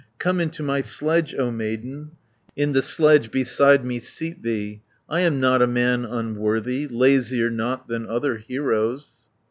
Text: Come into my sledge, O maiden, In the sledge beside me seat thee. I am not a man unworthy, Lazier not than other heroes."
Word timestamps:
Come 0.17 0.39
into 0.39 0.63
my 0.63 0.81
sledge, 0.81 1.35
O 1.35 1.51
maiden, 1.51 2.13
In 2.55 2.71
the 2.71 2.81
sledge 2.81 3.29
beside 3.29 3.85
me 3.85 3.99
seat 3.99 4.41
thee. 4.41 4.81
I 5.07 5.19
am 5.19 5.39
not 5.39 5.61
a 5.61 5.67
man 5.67 6.05
unworthy, 6.05 6.87
Lazier 6.87 7.51
not 7.51 7.87
than 7.87 8.07
other 8.07 8.37
heroes." 8.37 9.11